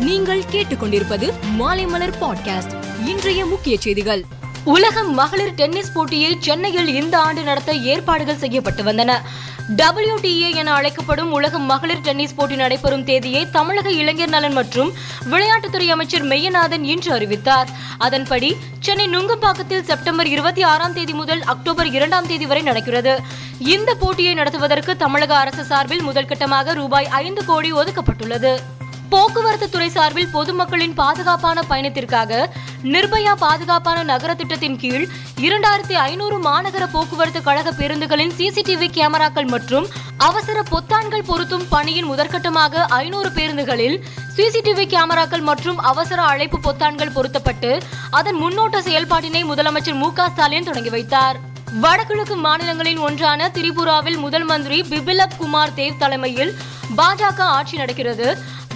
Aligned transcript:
நீங்கள் 0.00 0.44
கேட்டுக்கொண்டிருப்பது 0.52 1.32
மாலைமலர் 1.58 2.12
பாட்காஸ்ட் 2.20 3.06
இன்றைய 3.06 3.46
முக்கிய 3.46 3.76
செய்திகள். 3.78 4.24
உலக 4.64 5.04
மகளிர் 5.04 5.54
டென்னிஸ் 5.54 5.92
போட்டியை 5.92 6.36
சென்னையில் 6.40 6.94
இந்த 6.94 7.18
ஆண்டு 7.18 7.42
நடத்த 7.42 7.72
ஏற்பாடுகள் 7.72 8.36
செய்யப்பட்டு 8.36 8.82
வந்தன. 8.82 9.18
டபிள்யூடிஏ 9.76 10.54
என 10.54 10.72
அழைக்கப்படும் 10.72 11.32
உலக 11.32 11.58
மகளிர் 11.58 12.00
டென்னிஸ் 12.00 12.34
போட்டி 12.34 12.56
நடைபெறும் 12.56 13.04
தேதியை 13.04 13.50
தமிழக 13.50 13.90
இளைஞர் 13.90 14.28
நலன் 14.28 14.52
மற்றும் 14.52 14.92
விளையாட்டுத்துறை 15.30 15.86
அமைச்சர் 15.86 16.24
மெய்யநாதன் 16.24 16.82
இன்று 16.82 17.12
அறிவித்தார். 17.12 17.68
அதன்படி 17.98 18.56
சென்னை 18.80 19.08
நுங்கம்பாக்கத்தில் 19.08 19.82
செப்டம்பர் 19.82 20.26
இருபத்தி 20.26 20.62
ஆறாம் 20.62 20.94
தேதி 20.94 21.12
முதல் 21.12 21.42
அக்டோபர் 21.42 21.90
இரண்டாம் 21.90 22.26
தேதி 22.26 22.46
வரை 22.46 22.62
நடக்கிறது. 22.62 23.20
இந்த 23.58 23.94
போட்டியை 23.94 24.34
நடத்துவதற்கு 24.34 24.96
தமிழக 24.96 25.36
அரசு 25.36 25.64
சார்பில் 25.64 26.06
முதல்கட்டமாக 26.08 26.74
ரூபாய் 26.74 27.06
ஐந்து 27.06 27.44
கோடி 27.44 27.72
ஒதுக்கப்பட்டுள்ளது. 27.72 28.58
போக்குவரத்து 29.12 29.66
துறை 29.68 29.88
சார்பில் 29.88 30.30
பொதுமக்களின் 30.34 30.94
பாதுகாப்பான 31.00 31.62
பயணத்திற்காக 31.70 32.32
நிர்பயா 32.92 33.32
பாதுகாப்பான 33.44 33.98
நகர 34.02 34.30
திட்டத்தின் 34.34 34.78
கீழ் 34.82 35.04
இரண்டாயிரத்தி 35.46 35.96
ஐநூறு 36.02 36.36
மாநகர 36.46 36.84
போக்குவரத்து 36.92 37.40
கழக 37.42 37.72
பேருந்துகளின் 37.78 38.34
சிசிடிவி 38.38 38.88
கேமராக்கள் 38.98 39.48
மற்றும் 39.54 39.86
அவசர 40.28 40.58
பொத்தான்கள் 40.70 41.26
பொருத்தும் 41.30 41.66
பணியின் 41.68 42.08
முதற்கட்டமாக 42.10 42.84
ஐநூறு 43.00 43.30
பேருந்துகளில் 43.36 43.96
சிசிடிவி 44.36 44.86
கேமராக்கள் 44.94 45.44
மற்றும் 45.50 45.78
அவசர 45.90 46.20
அழைப்பு 46.22 46.60
பொத்தான்கள் 46.66 47.14
பொருத்தப்பட்டு 47.16 47.72
அதன் 48.10 48.40
முன்னோட்ட 48.42 48.78
செயல்பாட்டினை 48.88 49.44
முதலமைச்சர் 49.52 50.00
மு 50.02 50.10
ஸ்டாலின் 50.16 50.68
தொடங்கி 50.68 50.92
வைத்தார். 50.96 51.38
வடகிழக்கு 51.82 52.36
மாநிலங்களின் 52.46 53.02
ஒன்றான 53.08 53.50
திரிபுராவில் 53.56 54.18
முதல் 54.24 54.44
மந்திரி 54.44 54.78
பிபிலப் 54.92 55.36
குமார் 55.40 55.74
தேவ் 55.74 56.00
தலைமையில் 56.04 56.54
பாஜக 56.98 57.40
ஆட்சி 57.58 57.76
நடக்கிறது. 57.76 58.28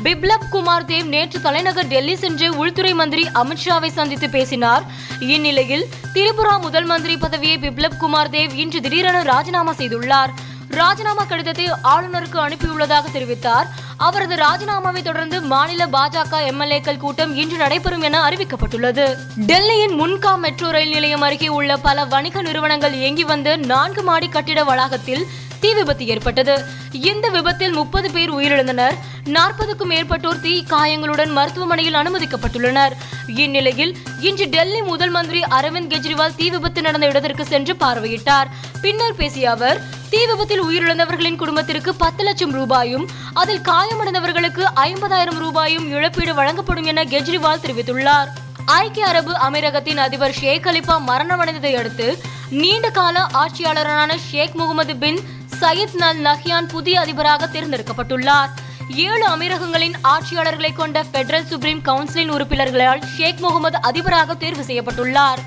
பிப்லப் 0.04 0.48
குமார் 0.50 0.84
தேவ் 0.84 1.06
நேற்று 1.06 1.40
தலைநகர் 1.40 1.86
டெல்லி 1.86 2.16
சென்று 2.16 2.56
உள்துறை 2.56 2.94
மந்திரி 2.94 3.22
அமித்ஷாவை 3.34 3.88
சந்தித்து 3.88 4.30
பேசினார். 4.30 4.82
இந்நிலையில் 5.18 5.84
திரிபுரா 6.14 6.60
முதல் 6.60 6.84
மந்திரி 6.84 7.16
பதவியை 7.16 7.58
பிப்லப் 7.58 7.96
குமார் 7.98 8.30
தேவ் 8.30 8.52
இன்று 8.54 8.80
திடீரென 8.80 9.22
ராஜினாமா 9.22 9.72
செய்துள்ளார். 9.72 10.32
ராஜினாமா 10.68 11.24
கடிதத்தை 11.24 11.70
ஆளுநருக்கு 11.70 12.38
அனுப்பியுள்ளதாக 12.46 13.04
தெரிவித்தார். 13.12 13.66
அவரது 13.96 14.34
ராஜினாமாவை 14.36 15.02
தொடர்ந்து 15.02 15.42
மாநில 15.42 15.86
பாஜக 15.86 16.40
எம்எல்ஏக்கள் 16.50 16.96
கூட்டம் 16.96 17.36
இன்று 17.36 17.56
நடைபெறும் 17.56 18.00
என 18.00 18.28
அறிவிக்கப்பட்டுள்ளது. 18.28 19.16
டெல்லியின் 19.46 19.96
முன்கா 20.00 20.38
மெட்ரோ 20.38 20.70
ரயில் 20.70 20.90
நிலையம் 20.90 21.20
அருகே 21.20 21.48
உள்ள 21.48 21.76
பல 21.76 22.04
வணிக 22.04 22.42
நிறுவனங்கள் 22.42 22.92
இயங்கி 22.92 23.24
வந்த 23.24 23.56
நான்கு 23.56 24.02
மாடி 24.02 24.28
கட்டிட 24.28 24.64
வளாகத்தில் 24.64 25.26
தீ 25.64 25.74
விபத்து 25.74 26.06
ஏற்பட்டது. 26.06 26.64
இந்த 26.92 27.28
விபத்தில் 27.28 27.72
முப்பது 27.72 28.10
பேர் 28.10 28.32
உயிரிழந்தனர். 28.34 28.96
நாற்பதுக்கும் 29.24 29.90
மேற்பட்டோர் 29.90 30.40
தீ 30.40 30.62
காயங்களுடன் 30.62 31.30
மருத்துவமனையில் 31.30 31.94
அனுமதிக்கப்பட்டுள்ளனர். 31.94 32.94
இந்நிலையில் 33.26 33.96
இன்று 34.20 34.48
டெல்லி 34.48 34.82
முதல் 34.82 35.10
மந்திரி 35.10 35.40
அரவிந்த் 35.40 35.90
கெஜ்ரிவால் 35.92 36.34
தீ 36.36 36.50
விபத்து 36.50 36.82
நடந்த 36.82 37.06
இடத்திற்கு 37.06 37.44
சென்று 37.44 37.74
பார்வையிட்டார். 37.74 38.50
பின்னர் 38.80 39.16
பேசிய 39.16 39.50
அவர் 39.50 39.80
தீ 40.10 40.26
விபத்தில் 40.26 40.64
உயிரிழந்தவர்களின் 40.64 41.36
குடும்பத்திற்கு 41.36 41.94
பத்து 41.94 42.24
லட்சம் 42.24 42.52
ரூபாயும் 42.52 43.08
அதில் 43.34 43.64
காயமடைந்தவர்களுக்கு 43.70 44.64
ஐம்பதாயிரம் 44.76 45.38
ரூபாயும் 45.38 45.90
இழப்பீடு 45.90 46.34
வழங்கப்படும் 46.34 46.84
என 46.84 47.04
கெஜ்ரிவால் 47.04 47.64
தெரிவித்துள்ளார். 47.66 48.26
ஐக்கிய 48.64 49.06
அரபு 49.06 49.32
அமீரகத்தின் 49.32 49.96
அதிபர் 49.96 50.32
ஷேக் 50.32 50.66
அலிபா 50.66 50.98
மரணமடைந்ததை 51.06 51.74
அடுத்து 51.74 52.18
நீண்ட 52.50 52.90
கால 52.90 53.26
ஆட்சியாளரான 53.32 54.16
Sheikh 54.30 54.54
Mohammed 54.54 54.96
bin 54.96 55.18
Zayed 55.60 55.94
al 55.94 56.20
Nahyan 56.20 56.68
புதிய 56.68 57.00
அதிபராக 57.00 57.46
தேர்ந்தெடுக்கப்பட்டுள்ளார். 57.46 58.48
ஏழு 58.88 59.26
அமீரகங்களின் 59.26 59.94
ஆட்சியாளர்களை 60.02 60.72
கொண்ட 60.72 61.04
பெடரல் 61.12 61.46
சுப்ரீம் 61.46 61.82
கவுன்சிலின் 61.84 62.30
உறுப்பினர்களால் 62.30 63.02
ஷேக் 63.16 63.38
முகமது 63.38 63.80
அதிபராக 63.80 64.34
தேர்வு 64.34 64.62
செய்யப்பட்டுள்ளார். 64.62 65.38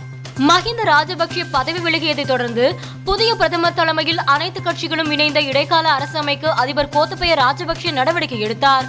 மஹிந்த 0.48 0.82
ராஜபக்ஷ 0.84 1.46
பதவி 1.52 1.80
விலகியதை 1.80 2.26
தொடர்ந்து 2.26 2.80
புதிய 3.04 3.36
பிரதமர் 3.36 3.74
தலைமையில் 3.74 4.24
அனைத்து 4.24 4.62
கட்சிகளும் 4.62 5.12
இணைந்த 5.12 5.42
இடைக்கால 5.42 5.90
அரசு 5.90 6.18
அமைக்க 6.18 6.54
அதிபர் 6.54 6.90
கோத்தபய 6.90 7.36
ராஜபக்ஷ 7.36 7.92
நடவடிக்கை 7.92 8.40
எடுத்தார். 8.40 8.86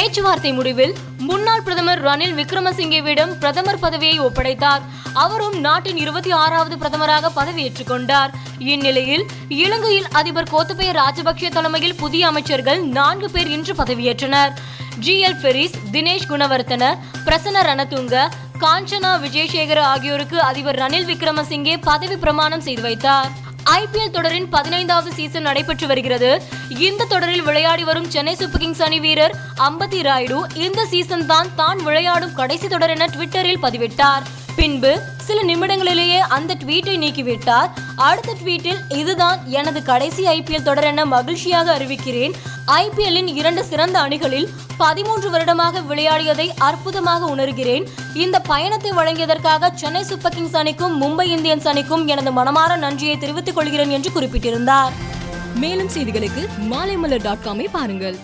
பேச்சுவார்த்தை 0.00 0.52
முடிவில் 0.52 0.94
முன்னாள் 1.18 1.62
பிரதமர் 1.62 2.04
ரணில் 2.04 2.36
விக்ரமசிங்கேவிடம் 2.40 3.32
பிரதமர் 3.38 3.78
பதவியை 3.78 4.20
ஒப்படைத்தார். 4.20 4.80
அவரும் 5.12 5.60
நாட்டின் 5.60 5.96
இருபத்தி 5.96 6.30
ஆறாவது 6.30 6.76
பிரதமராக 6.76 7.30
பதவியேற்றுக் 7.36 7.86
கொண்டார். 7.86 8.30
இந்நிலையில் 8.58 9.26
இலங்கையில் 9.48 10.06
அதிபர் 10.12 10.48
கோத்தபய 10.52 10.92
ராஜபக்ஷ 10.92 11.48
தலைமையில் 11.48 11.94
புதிய 11.94 12.26
அமைச்சர்கள் 12.26 12.80
நான்கு 12.82 13.30
பேர் 13.30 13.48
இன்று 13.48 13.74
பதவியேற்றனர். 13.74 14.50
ஜி. 14.98 15.24
எல். 15.24 15.40
பெரிஸ் 15.40 15.74
தினேஷ் 15.92 16.28
குணவர்த்தன 16.28 16.98
பிரசன்ன 17.24 17.62
ரணதுங்க 17.62 18.28
காஞ்சனா 18.60 19.18
விஜயசேகர 19.26 19.78
ஆகியோருக்கு 19.78 20.40
அதிபர் 20.40 20.78
ரணில் 20.78 21.08
விக்ரமசிங்கே 21.12 21.76
பதவி 21.80 22.16
பிரமாணம் 22.16 22.60
செய்து 22.60 22.82
வைத்தார். 22.82 23.28
ஐபிஎல் 23.78 24.14
தொடரின் 24.14 24.48
பதினைந்தாவது 24.54 25.10
சீசன் 25.16 25.46
நடைபெற்று 25.48 25.86
வருகிறது. 25.90 26.30
இந்த 26.86 27.06
தொடரில் 27.12 27.44
விளையாடி 27.48 27.84
வரும் 27.88 28.08
சென்னை 28.14 28.34
சூப்பர் 28.40 28.62
கிங்ஸ் 28.62 28.82
அணி 28.86 28.98
வீரர் 29.04 29.34
அம்பதி 29.66 30.00
ராயுடு 30.08 30.38
இந்த 30.66 30.80
சீசன் 30.92 31.26
தான் 31.32 31.50
தான் 31.60 31.80
விளையாடும் 31.88 32.34
கடைசி 32.40 32.68
தொடர் 32.68 32.92
என 32.94 33.08
ட்விட்டரில் 33.14 33.62
பதிவிட்டார். 33.64 34.24
பின்பு 34.58 34.92
சில 35.26 35.42
நிமிடங்களிலேயே 35.50 36.20
அந்த 36.36 36.56
ட்வீட்டை 36.62 36.96
நீக்கிவிட்டார். 37.04 37.70
அடுத்த 38.08 38.34
ட்வீட்டில் 38.44 38.80
இதுதான் 38.88 39.40
எனது 39.46 39.82
கடைசி 39.82 40.22
ஐபிஎல் 40.26 40.62
தொடர் 40.62 40.84
என 40.84 41.04
மகிழ்ச்சியாக 41.04 41.78
அறிவிக்கிறேன். 41.78 42.32
ஐபிஎல்லின் 42.66 43.30
இரண்டு 43.40 43.64
சிறந்த 43.64 43.96
அணிகளில் 44.00 44.48
பதிமூன்று 44.76 45.30
வருடமாக 45.30 45.80
விளையாடியதை 45.80 46.48
அற்புதமாக 46.58 47.26
உணர்கிறேன். 47.26 47.86
இந்த 48.14 48.40
பயணத்தை 48.40 48.92
வழங்கியதற்காக 48.92 49.72
சென்னை 49.74 50.02
சூப்பர் 50.02 50.34
கிங்ஸ் 50.34 50.56
அணிக்கும் 50.56 50.96
மும்பை 51.02 51.26
இந்தியன்ஸ் 51.36 51.68
அணிக்கும் 51.72 52.06
எனது 52.06 52.32
மனமாற 52.32 52.78
நன்றியை 52.78 53.18
தெரிவித்துக் 53.18 53.54
கொள்கிறேன் 53.54 53.90
என்று 53.90 54.12
குறிப்பிட்டிருந்தார். 54.12 54.92
மேலும் 55.54 55.94
செய்திகளுக்கு 55.94 56.44
மாலைமலர் 56.72 57.22
டாட் 57.22 57.44
காமை 57.44 57.66
பாருங்கள். 57.72 58.18